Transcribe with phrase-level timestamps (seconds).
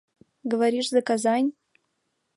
[0.51, 1.51] Говоришь, за Казань?